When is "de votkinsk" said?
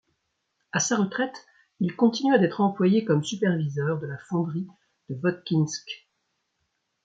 5.09-6.09